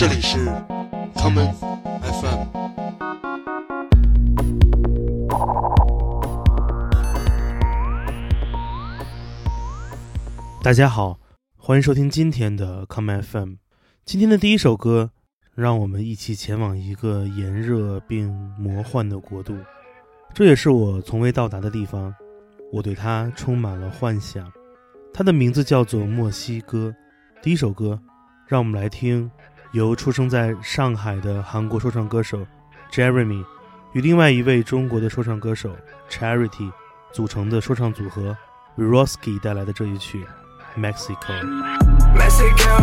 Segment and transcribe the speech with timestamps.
[0.00, 0.38] 这里是
[1.14, 1.52] common
[2.00, 2.46] FM。
[10.62, 11.20] 大家好，
[11.58, 13.56] 欢迎收听今天的 common FM。
[14.06, 15.10] 今天的第一首歌，
[15.54, 19.54] 让我们一起前往一个炎热并魔幻的国度，
[20.32, 22.14] 这也是我从未到达的地方。
[22.72, 24.50] 我对它充满了幻想。
[25.12, 26.94] 它的名字叫做墨西哥。
[27.42, 28.00] 第一首歌，
[28.46, 29.30] 让我们来听
[29.72, 32.44] 由出生在上海的韩国说唱歌手
[32.90, 33.44] Jeremy
[33.92, 35.76] 与另外一位中国的说唱歌手
[36.08, 36.72] Charity
[37.12, 38.36] 组成的说唱组合
[38.76, 40.26] Roski 带来的这一曲
[40.80, 41.16] 《Mexico》。
[42.16, 42.80] Mexico,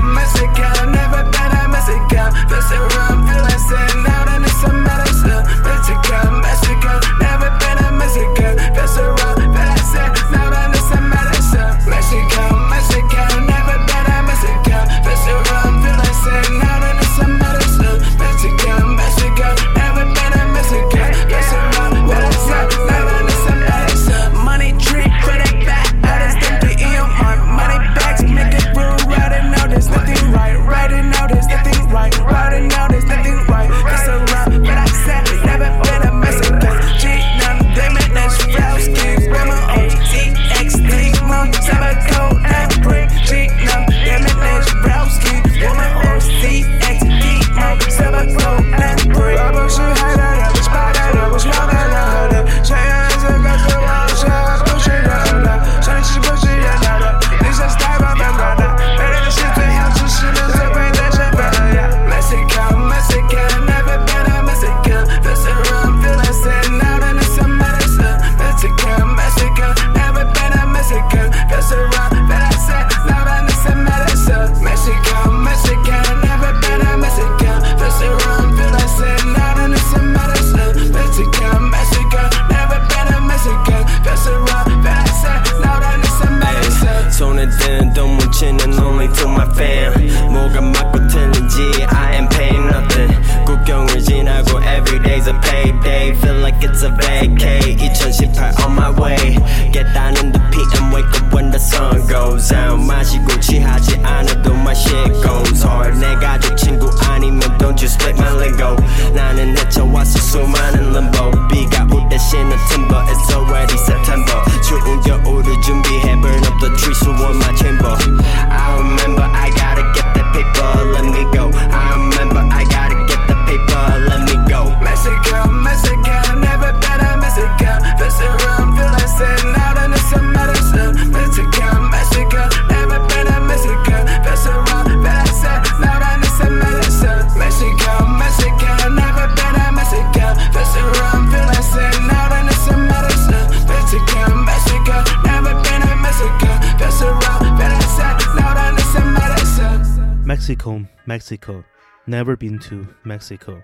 [151.17, 151.63] Mexico,
[152.05, 153.59] never been to Mexico,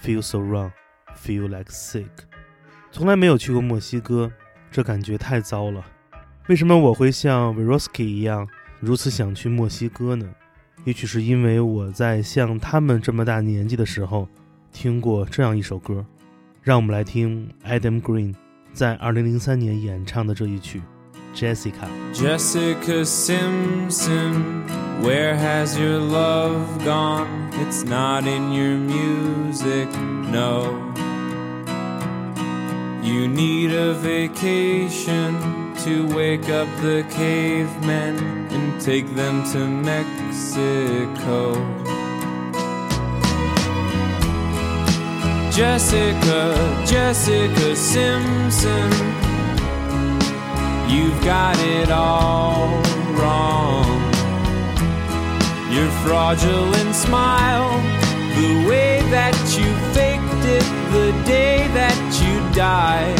[0.00, 0.70] feel so wrong,
[1.16, 2.06] feel like sick。
[2.92, 4.30] 从来没有去过墨西哥，
[4.70, 5.84] 这感觉太糟了。
[6.46, 8.46] 为什么我会像 Veroski 一样
[8.78, 10.32] 如此想去墨西哥呢？
[10.84, 14.28] 也许是因为我在像他们这么大年纪的时候
[14.72, 16.06] 听过这样一首歌。
[16.62, 18.32] 让我们来听 Adam Green
[18.72, 20.78] 在2003年演唱的这一曲
[21.34, 24.66] 《Jessica》。Jessica Simpson,
[25.02, 27.50] where has your love gone?
[27.54, 29.88] It's not in your music,
[30.30, 30.92] no.
[33.02, 35.34] You need a vacation
[35.84, 38.16] to wake up the cavemen
[38.50, 41.52] and take them to Mexico.
[45.50, 49.21] Jessica, Jessica Simpson.
[50.88, 52.82] You've got it all
[53.18, 53.86] wrong.
[55.72, 57.70] Your fraudulent smile,
[58.36, 63.18] the way that you faked it the day that you died.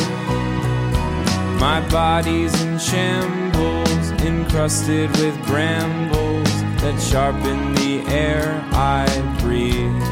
[1.61, 9.06] My body's in shambles, encrusted with brambles that sharpen the air I
[9.41, 10.03] breathe.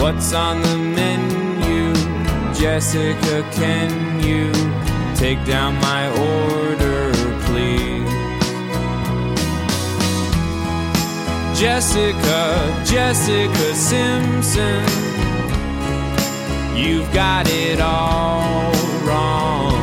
[0.00, 1.92] What's on the menu?
[2.54, 4.52] Jessica, can you
[5.24, 6.04] take down my
[6.34, 7.10] order,
[7.46, 8.12] please?
[11.58, 12.42] Jessica,
[12.84, 14.84] Jessica Simpson,
[16.76, 18.70] you've got it all
[19.06, 19.80] wrong.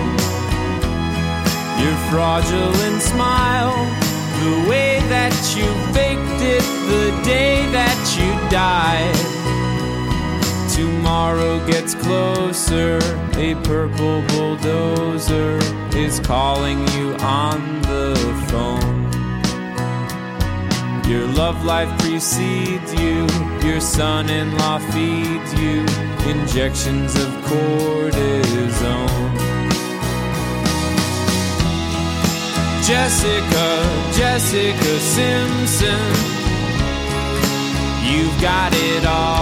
[1.81, 3.73] Your fraudulent smile,
[4.43, 9.60] The way that you faked it the day that you died.
[10.71, 12.97] Tomorrow gets closer.
[13.35, 15.59] A purple bulldozer
[15.93, 18.15] is calling you on the
[18.47, 19.01] phone.
[21.11, 23.27] Your love life precedes you.
[23.67, 25.85] Your son in law feeds you
[26.31, 29.31] injections of cortisone.
[32.87, 33.67] Jessica,
[34.13, 36.01] Jessica Simpson,
[38.09, 39.40] you've got it all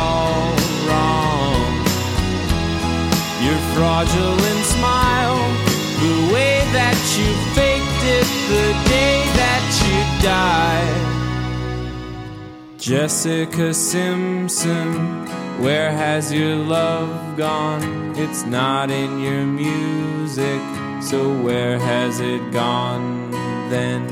[12.88, 15.26] Jessica Simpson,
[15.60, 18.12] where has your love gone?
[18.16, 20.60] It's not in your music,
[21.00, 23.30] so where has it gone
[23.70, 24.02] then,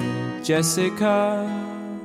[0.42, 1.46] Jessica?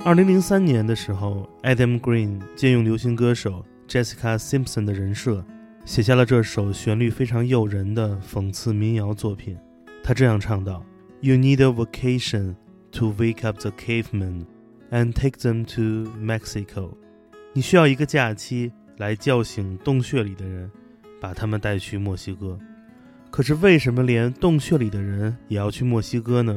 [0.03, 5.43] 二零零三年的时候，Adam Green 借用流行歌手 Jessica Simpson 的人设，
[5.85, 9.57] 写下了这首旋律非常诱人的讽刺民谣作品。
[10.03, 10.83] 他这样唱道：“
[11.21, 12.55] You need a vacation
[12.91, 14.45] to wake up the cavemen”
[14.92, 16.94] And take them to Mexico。”
[17.52, 20.70] 你需要一个假期来叫醒洞穴里的人，
[21.20, 22.56] 把他们带去墨西哥。
[23.30, 26.56] 可是为什么连洞穴里的人也要去墨西哥呢？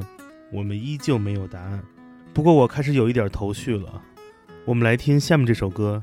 [0.51, 1.83] 我们依旧没有答案。
[2.33, 4.01] 不过我开始有一点头绪了。
[4.63, 6.01] 我们来听下面这首歌，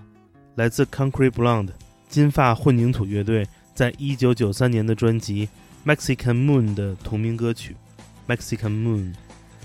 [0.55, 1.71] 来自 Concrete Blonde
[2.09, 5.49] 金发混凝土乐队在一九九三年的专辑
[5.91, 7.77] 《Mexican Moon》的同名歌曲
[8.35, 9.13] 《Mexican Moon》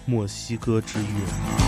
[0.06, 1.67] 墨西哥之月。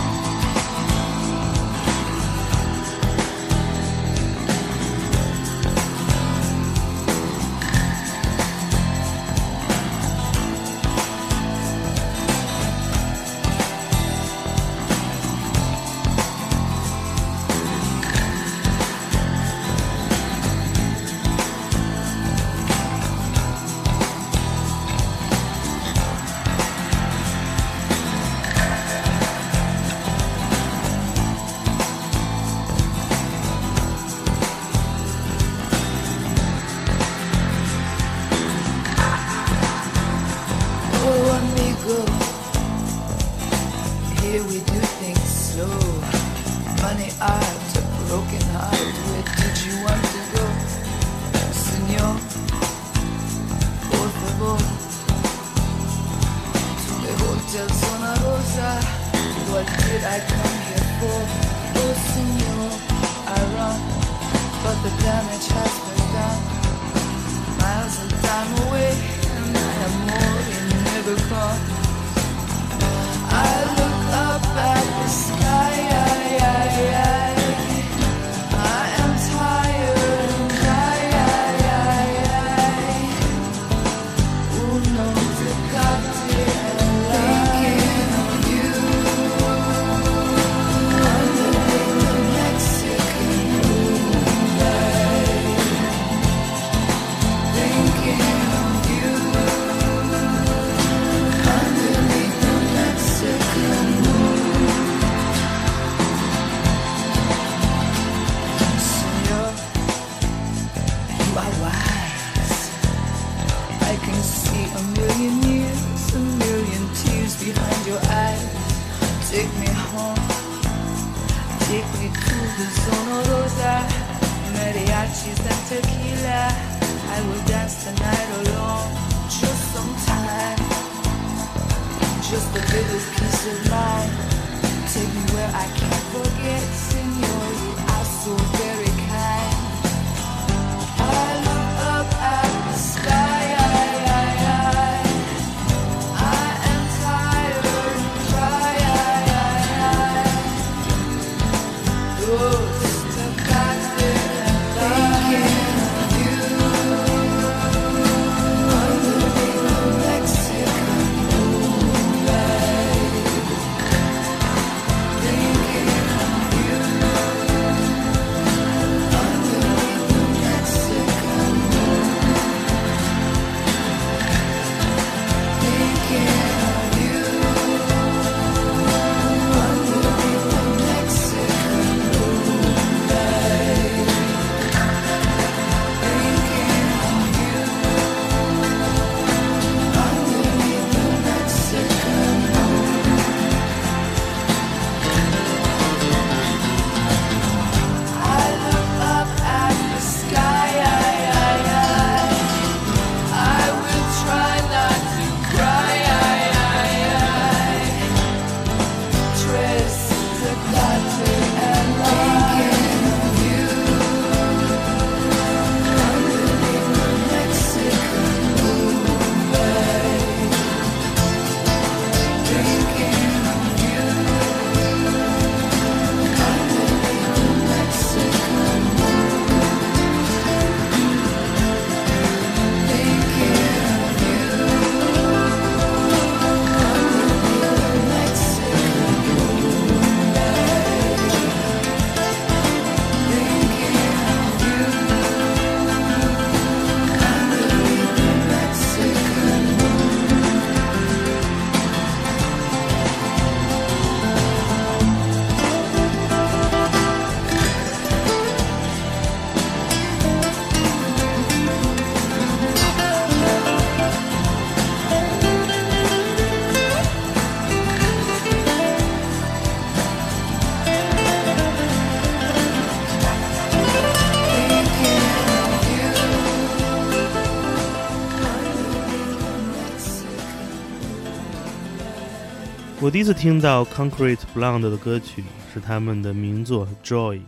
[283.12, 285.42] 第一次听到 Concrete Blonde 的歌曲
[285.74, 287.38] 是他们的名作《Joy》。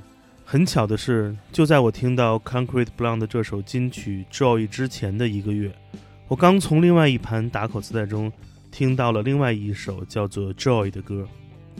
[0.44, 5.72] 很巧的是，就在我听到 Concrete Blonde 这首金曲《Joy》之前的一个月，
[6.26, 8.32] 我刚从另外一盘打口磁带中
[8.72, 11.28] 听到了另外一首叫做《Joy》的歌，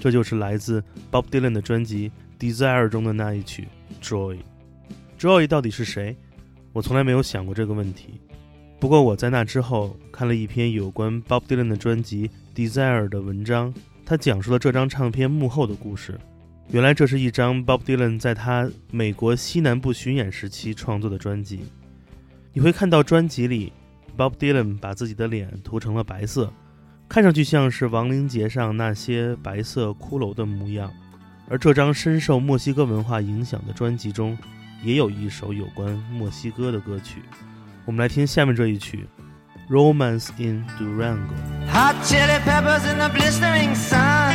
[0.01, 3.67] 这就是来自 Bob Dylan 的专辑《Desire》中的那一曲
[4.07, 4.37] 《Joy》。
[5.19, 6.17] Joy 到底是谁？
[6.73, 8.21] 我从来没有想过这个问题。
[8.79, 13.73] 不过我在那之后看了一篇有关 Bob Dylan 的专辑《Desire》的文章，
[14.05, 16.19] 他讲述了这张唱片幕后的故事。
[16.69, 21.61] 原来这是一张 Bob Dylan 在他美国西南部巡演时期创作的专辑。
[22.53, 23.73] 你会看到专辑里
[24.17, 26.53] ，Bob Dylan 把自己的脸涂成了白色，
[27.09, 30.91] 看上去像是亡灵节上那些白色骷髅的模样。
[31.49, 34.39] 而这张深受墨西哥文化影响的专辑中，
[34.83, 37.21] 也有一首有关墨西哥的歌曲。
[37.85, 38.99] 我们来听下面这一曲
[39.69, 44.35] 《Romance in Durango》。Hot chili peppers in the blistering sun.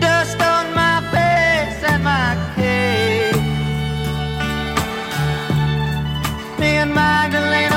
[0.00, 3.36] Dust on my face and my cape.
[6.58, 7.75] Me and Magdalena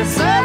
[0.00, 0.39] with a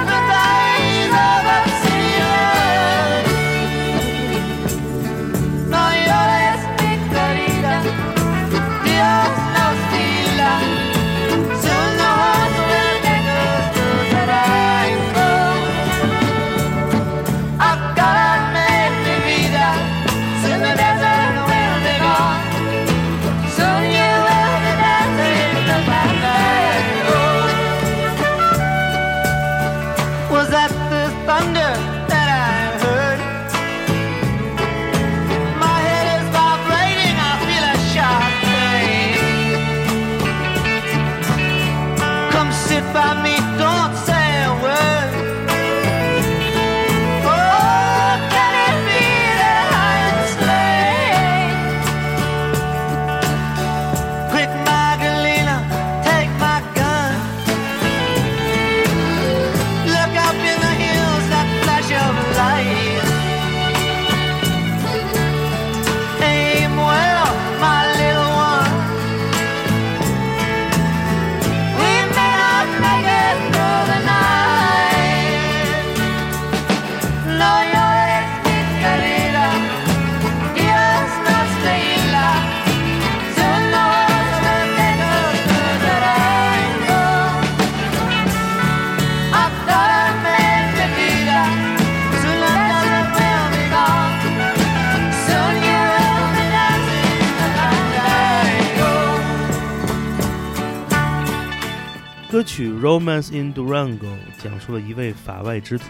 [104.46, 105.86] 讲述了一位法外之徒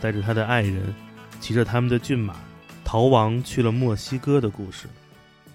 [0.00, 0.94] 带着他的爱人，
[1.40, 2.36] 骑着他们的骏马
[2.84, 4.86] 逃亡去了墨西哥的故事。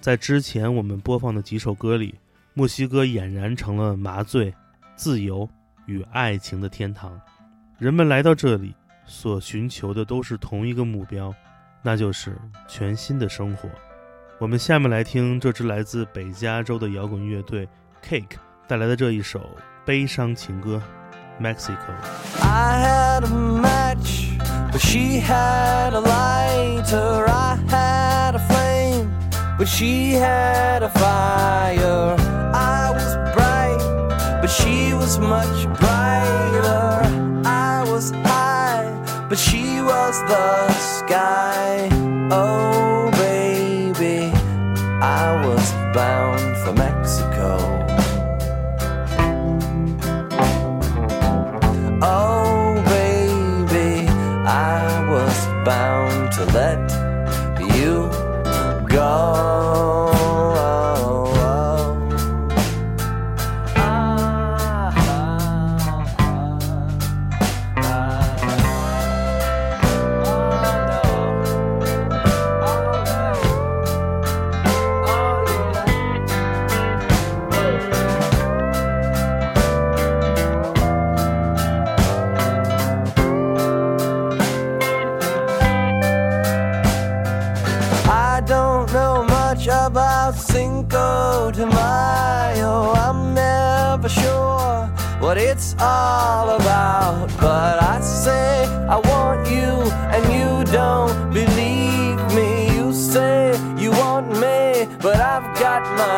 [0.02, 2.14] 在之前我们播放的几首歌里，
[2.52, 4.52] 墨西哥俨然成了麻醉、
[4.96, 5.48] 自由
[5.86, 7.18] 与爱情的天堂。
[7.78, 8.74] 人们来到这里，
[9.06, 11.34] 所寻求的都是同一个目标，
[11.82, 12.36] 那就是
[12.68, 13.66] 全新的生活。
[14.38, 17.66] 我们下面来听这支来自北加州的摇滚乐队
[18.04, 18.36] Cake
[18.68, 19.40] 带来的这一首
[19.86, 20.82] 悲伤情歌
[21.38, 24.30] 《Mexico》。I had a match,
[24.72, 27.26] but she had a lighter.
[27.28, 29.06] I had a flame,
[29.58, 32.16] but she had a fire.
[32.54, 33.82] I was bright,
[34.40, 37.02] but she was much brighter.
[37.44, 38.88] I was high,
[39.28, 41.88] but she was the sky.
[42.30, 42.65] Oh,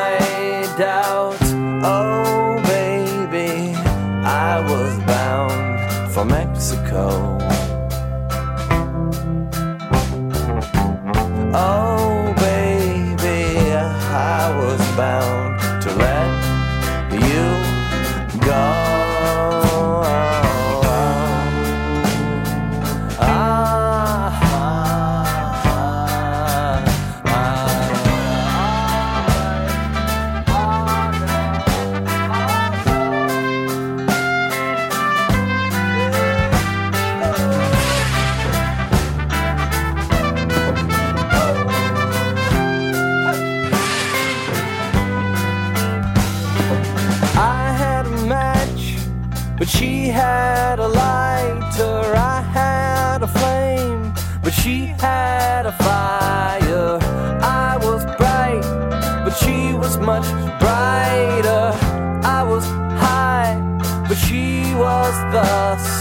[0.09, 1.53] my doubts.
[1.85, 3.75] Oh, baby,
[4.25, 7.28] I was bound for Mexico.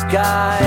[0.09, 0.66] Sky.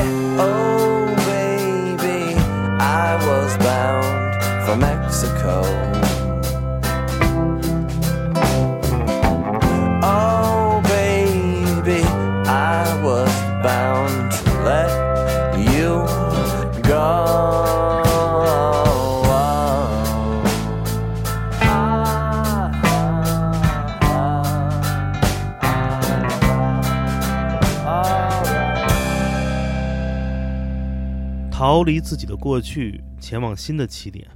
[31.81, 34.29] 逃离自己的过去，前往新的起点。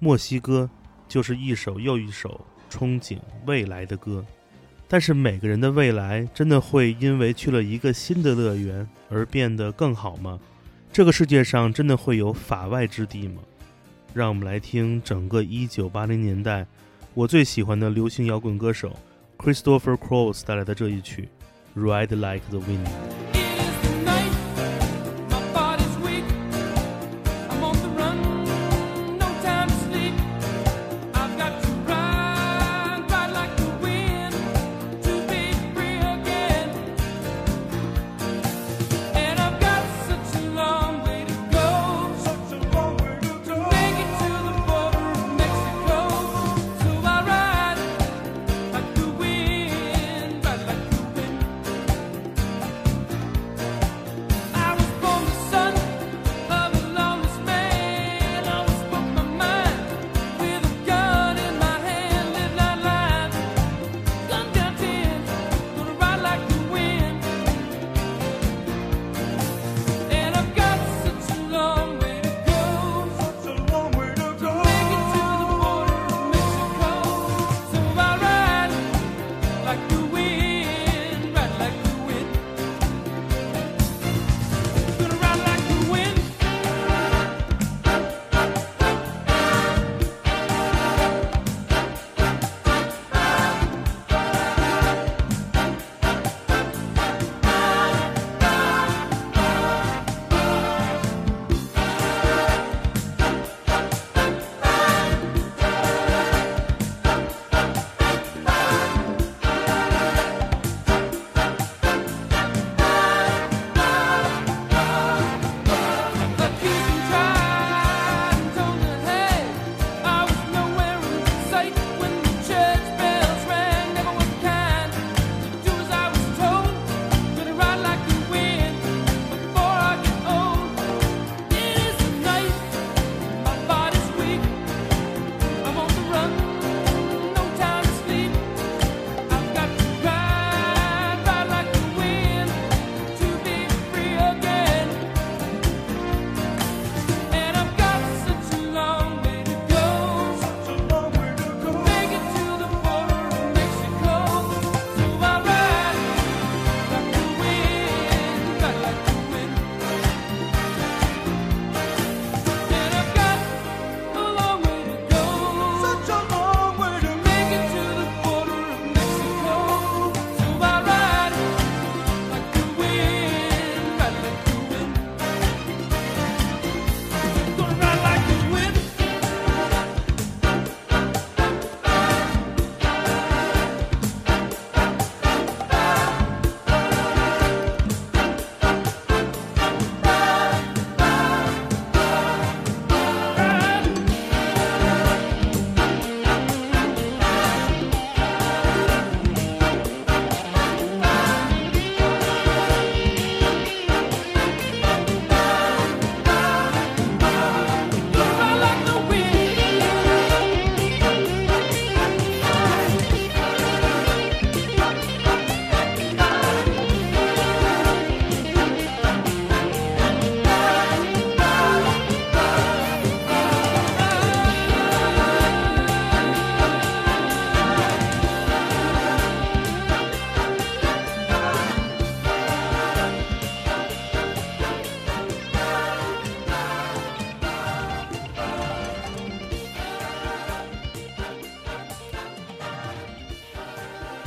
[0.00, 0.68] 墨西哥
[1.08, 2.38] 就是一首又一首
[2.70, 4.22] 憧憬未来的歌。
[4.86, 10.38] 但是每个人的未来真的会因为去了一个新的乐园而变得更好吗？
[10.92, 13.40] 这个世界上真的会有法外之地吗？
[14.12, 16.66] 让我们来听整个1980年代
[17.14, 18.94] 我最喜欢的流行摇滚歌手
[19.38, 21.30] Christopher Cross 带来的这一曲
[21.80, 22.84] 《Ride Like the Wind》。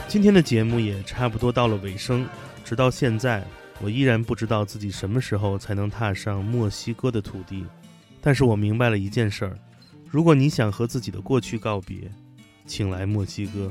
[0.08, 2.26] 今天的节目也差不多到了尾声，
[2.64, 3.46] 直到现在，
[3.82, 7.66] 我依然不知道自己什么时候才能踏上墨西哥的土地。
[8.22, 9.60] 但是我明白了一件事儿：
[10.10, 12.10] 如果你想和自己的过去告别，
[12.66, 13.70] 请来墨西哥；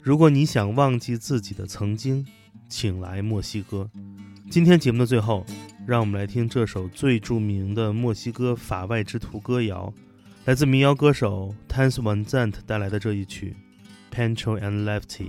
[0.00, 2.26] 如果你想忘记自己的曾经，
[2.70, 3.88] 请来墨西哥。
[4.50, 5.44] 今天节目的最后，
[5.86, 9.92] 让我们来听这首最著名的墨西哥法外之徒歌谣，
[10.46, 13.54] 来自民谣歌手 Tans Van Zant 带来的这一曲
[14.16, 15.26] 《Pancho and Lefty》。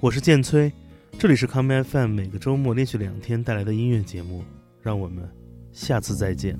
[0.00, 0.72] 我是健崔，
[1.18, 4.44] 这里是 Common FM，每个周末连续两天带来的音乐节目，
[4.80, 5.28] 让我们
[5.72, 6.56] 下次再见。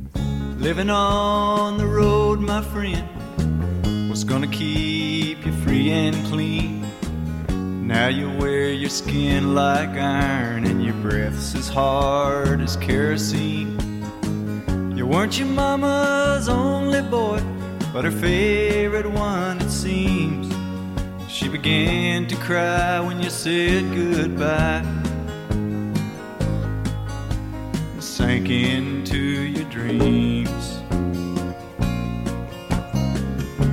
[0.60, 3.04] Living on the road, my friend,
[4.10, 6.82] Was gonna keep you free and clean?
[7.86, 13.78] Now you wear your skin like iron and your breath's as hard as kerosene.
[14.96, 17.40] You weren't your mama's only boy,
[17.92, 20.47] but her favorite one, it seems.
[21.38, 24.82] She began to cry when you said goodbye.
[27.92, 30.82] And sank into your dreams.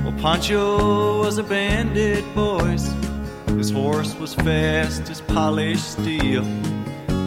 [0.04, 2.94] Well, Pancho was a bandit, boys.
[3.48, 6.44] His horse was fast as polished steel.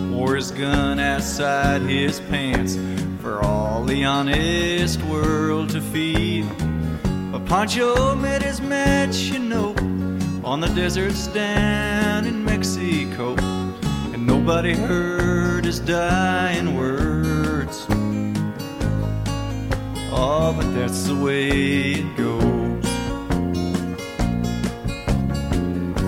[0.09, 2.77] Wore his gun outside his pants
[3.21, 6.47] for all the honest world to feel.
[7.29, 9.75] But Pancho met his match, you know
[10.49, 13.35] on the deserts down in Mexico.
[14.13, 17.85] And nobody heard his dying words.
[20.11, 22.85] Oh, but that's the way it goes.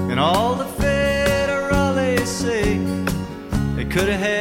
[0.10, 2.80] And all the federales say
[3.76, 4.41] they could have had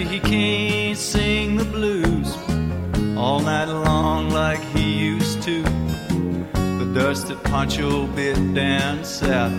[0.00, 2.34] Lefty, he can't sing the blues
[3.18, 5.62] all night long like he used to.
[6.52, 9.52] The dust that Pancho bit down south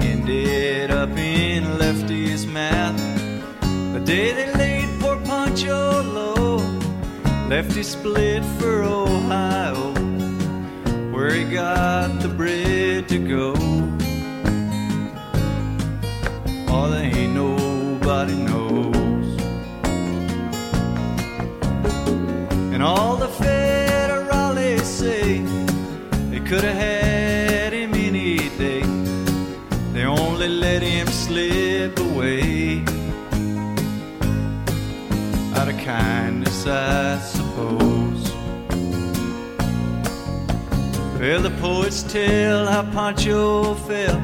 [0.00, 2.96] ended up in Lefty's mouth.
[3.94, 6.56] The day they laid poor Pancho low,
[7.48, 9.94] Lefty split for Ohio,
[11.12, 13.54] where he got the bread to go.
[16.70, 18.67] Oh, they ain't nobody knows.
[26.48, 28.80] Could have had him any day.
[29.92, 32.80] They only let him slip away
[35.54, 38.32] out of kindness, I suppose.
[41.20, 44.16] Well, the poets tell how Pancho fell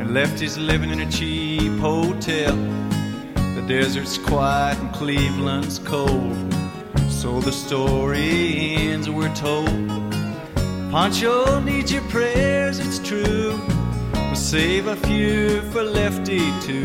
[0.00, 2.56] and left his living in a cheap hotel.
[3.54, 6.52] The desert's quiet and Cleveland's cold.
[7.08, 10.09] So the story ends, we're told.
[10.90, 13.56] Pancho needs your prayers, it's true.
[14.12, 16.84] We'll save a few for Lefty too.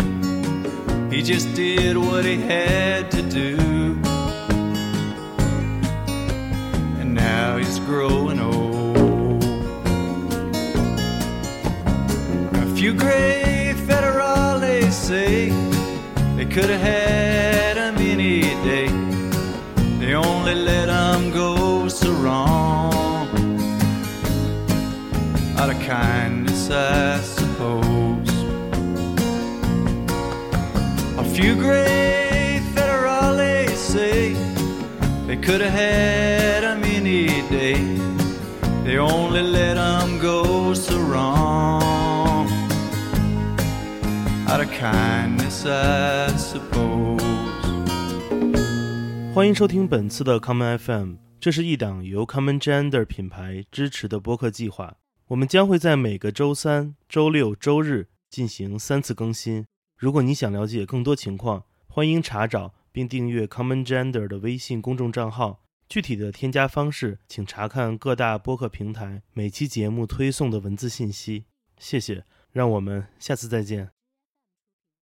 [1.09, 3.57] He just did what he had to do.
[6.99, 9.43] And now he's growing old.
[12.53, 15.49] A few gray federales say
[16.35, 18.87] they could have had him any day.
[19.97, 21.14] They only let him
[35.45, 37.75] could have had him any day.
[38.83, 42.47] They only let him go so wrong.
[44.47, 47.21] Out of kindness, I suppose.
[49.35, 54.95] 欢迎收听本次的 Common FM，这是一档由 Common Gender 品牌支持的播客计划。
[55.27, 59.65] 我们将会在每个周三、周六、周日进行三次更新。
[59.95, 65.65] 如果你想了解更多情况，欢迎查找并订阅 Common Gender 的微信公众账号。
[65.89, 71.43] 具体的添加方式，请查看各大播客平台每期节目推送的文字信息。
[71.77, 73.94] 谢谢，让我们下次再见。